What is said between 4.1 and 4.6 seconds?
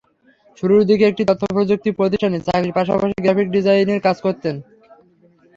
করতেন।